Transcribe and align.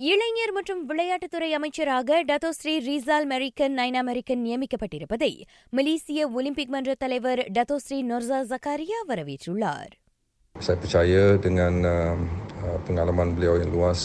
இளைஞர் 0.00 0.52
மற்றும் 0.52 0.80
விளையாட்டுத்துறை 0.88 1.48
அமைச்சராக 1.52 2.18
Datuk Seri 2.28 2.74
Reezal 2.86 3.26
Merican 3.26 3.74
Naina 3.78 3.98
Merican 4.00 4.42
நியமிக்கப்பட்டிருப்பதை 4.46 5.32
மலேசிய 5.72 6.28
ஒலிம்பிக் 6.32 6.72
மன்ற 6.74 6.94
தலைவர் 6.96 7.42
டத்தோஸ்ரீ 7.56 8.00
நொர்சா 8.10 8.40
ஜக்காரியா 8.50 9.00
வரவேற்றுள்ளார் 9.10 9.92
Saya 10.56 10.76
percaya 10.76 11.20
dengan 11.38 11.74
uh, 11.82 12.16
uh, 12.60 12.78
pengalaman 12.84 13.28
beliau 13.32 13.54
yang 13.56 13.70
luas 13.72 14.00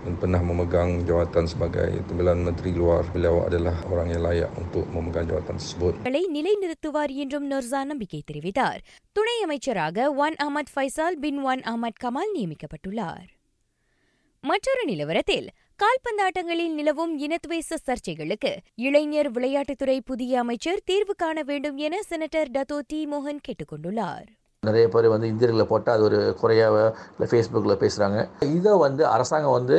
dan 0.00 0.16
pernah 0.16 0.40
memegang 0.42 0.90
jawatan 1.02 1.44
sebagai 1.46 1.86
Timbalan 2.04 2.44
Menteri 2.44 2.72
Luar. 2.72 3.00
Beliau 3.08 3.36
adalah 3.42 3.72
orang 3.88 4.08
yang 4.08 4.22
layak 4.22 4.50
untuk 4.56 4.84
memegang 4.88 5.26
jawatan 5.26 5.56
tersebut. 5.56 5.94
களை 6.04 6.22
நிலைநிறுத்துவார் 6.30 7.14
என்றும் 7.16 7.48
நொர்சா 7.52 7.80
நம்பிக்கை 7.86 8.20
தெரிவித்தார் 8.24 8.82
துணை 9.16 9.36
அமைச்சராக 9.46 9.96
Wan 10.20 10.38
Ahmad 10.40 10.72
Fayhsal 10.74 11.18
bin 11.20 11.40
Wan 11.46 11.64
Ahmad 11.66 12.00
Kamal 12.04 12.32
நியமிக்கப்பட்டுள்ளார் 12.36 13.26
மற்றொரு 14.49 14.83
நிலவரத்தில் 14.89 15.45
கால்பந்தாட்டங்களில் 15.81 16.73
நிலவும் 16.77 17.11
இனத்வேச 17.25 17.77
சர்ச்சைகளுக்கு 17.85 18.49
இளைஞர் 18.85 19.29
விளையாட்டுத்துறை 19.35 19.95
புதிய 20.09 20.39
அமைச்சர் 20.41 20.81
தீர்வு 20.89 21.13
காண 21.15 21.43
வேண்டும் 21.49 21.77
என 21.85 21.99
செனட்டர் 22.09 22.49
டத்தோ 22.55 22.77
டி 22.87 22.99
மோகன் 23.11 23.39
கேட்டுக் 23.45 23.71
கொண்டுள்ளார். 23.71 24.25
நிறைய 24.63 24.87
பேர் 24.93 25.07
வந்து 25.13 25.27
இந்தியர்களை 25.33 25.65
போட்டால் 25.69 25.95
அது 25.95 26.05
ஒரு 26.07 26.19
குறையாக 26.41 26.77
இல்லை 27.11 27.27
ஃபேஸ்புக்கில் 27.31 27.81
பேசுகிறாங்க 27.83 28.19
இதை 28.55 28.73
வந்து 28.85 29.05
அரசாங்கம் 29.15 29.55
வந்து 29.57 29.77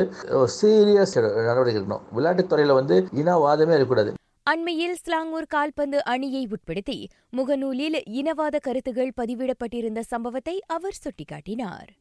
சீரியஸ் 0.57 1.13
நடவடிக்கை 1.49 1.79
எடுக்கணும். 1.81 2.05
விளையாட்டுத்துறையில் 2.17 2.77
வந்து 2.79 2.97
இனவாதமே 3.21 3.75
இருக்கக்கூடாது. 3.77 4.13
அண்மையில் 4.53 4.97
ஸ்லாங்கூர் 5.03 5.51
கால்பந்து 5.55 5.99
அணியை 6.13 6.43
உட்படுத்தி 6.55 6.97
முகநூலில் 7.37 7.99
இனவாத 8.21 8.55
கருத்துகள் 8.69 9.13
பதிவிடப்பட்டிருந்த 9.21 10.03
சம்பவத்தை 10.13 10.57
அவர் 10.77 10.99
சுட்டிக்காட்டினார். 11.03 11.91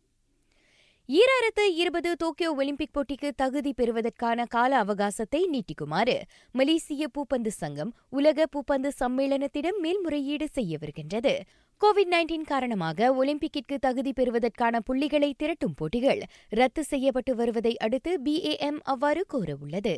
ஈராயிரத்து 1.09 1.65
இருபது 1.77 2.15
டோக்கியோ 2.19 2.53
ஒலிம்பிக் 2.53 2.93
போட்டிக்கு 2.93 3.31
தகுதி 3.37 3.73
பெறுவதற்கான 3.73 4.45
கால 4.45 4.85
அவகாசத்தை 4.85 5.41
நீட்டிக்குமாறு 5.53 6.15
மலேசிய 6.51 7.09
பூப்பந்து 7.19 7.47
சங்கம் 7.47 7.95
உலக 8.09 8.47
பூப்பந்து 8.47 8.91
சம்மேளனத்திடம் 9.01 9.79
மேல்முறையீடு 9.81 10.49
செய்ய 10.53 10.79
வருகின்றது. 10.81 11.35
கோவிட் 11.81 12.13
நைன்டீன் 12.13 12.43
காரணமாக 12.43 13.13
ஒலிம்பிக்கிற்கு 13.15 13.79
தகுதி 13.79 14.13
பெறுவதற்கான 14.13 14.81
புள்ளிகளை 14.81 15.35
திரட்டும் 15.39 15.77
போட்டிகள் 15.77 16.23
ரத்து 16.49 16.85
செய்யப்பட்டு 16.85 17.35
வருவதை 17.35 17.77
அடுத்து 17.77 18.21
பிஏஎம் 18.25 18.81
அவ்வாறு 18.83 19.25
கோரவுள்ளது 19.35 19.97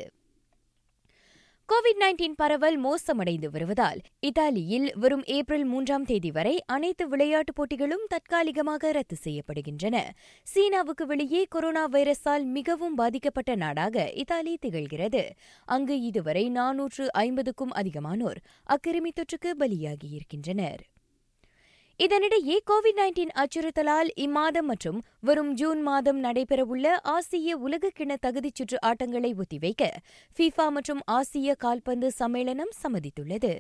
கோவிட் 1.69 2.01
நைன்டீன் 2.01 2.35
பரவல் 2.37 2.85
மோசமடைந்து 2.85 3.49
வருவதால் 3.51 4.01
இத்தாலியில் 4.21 4.93
வரும் 4.95 5.25
ஏப்ரல் 5.25 5.65
மூன்றாம் 5.65 6.05
தேதி 6.05 6.31
வரை 6.31 6.63
அனைத்து 6.67 7.09
விளையாட்டுப் 7.09 7.55
போட்டிகளும் 7.55 8.05
தற்காலிகமாக 8.09 8.93
ரத்து 8.93 9.17
செய்யப்படுகின்றன. 9.25 9.97
சீனாவுக்கு 10.43 11.07
வெளியே 11.07 11.47
கொரோனா 11.49 11.89
வைரஸால் 11.89 12.45
மிகவும் 12.45 12.95
பாதிக்கப்பட்ட 12.95 13.55
நாடாக 13.55 14.11
இத்தாலி 14.13 14.59
திகழ்கிறது. 14.67 15.31
அங்கு 15.65 16.01
இதுவரை 16.01 16.51
நானூற்று 16.51 17.07
ஐம்பதுக்கும் 17.13 17.73
அதிகமானோர் 17.73 18.41
அக்கிருமி 18.69 19.13
தொற்றுக்கு 19.15 19.53
பலியாகியிருக்கின்றனர் 19.59 20.83
இதனிடையே 22.01 22.57
கோவிட் 22.71 22.99
நைன்டீன் 22.99 23.31
அச்சுறுத்தலால் 23.43 24.09
இம்மாதம் 24.25 24.67
மற்றும் 24.71 24.99
வரும் 25.21 25.53
ஜூன் 25.55 25.81
மாதம் 25.83 26.19
நடைபெறவுள்ள 26.25 26.87
ஆசிய 27.13 27.57
உலகக்கிண 27.57 28.17
தகுதிச் 28.25 28.59
சுற்று 28.59 28.79
ஆட்டங்களை 28.87 29.31
ஒத்திவைக்க 29.43 29.89
ஃபிஃபா 30.37 30.67
மற்றும் 30.69 31.01
ஆசிய 31.17 31.55
கால்பந்து 31.65 32.11
சம்மேளனம் 32.19 32.75
சம்மதித்துள்ளது. 32.83 33.53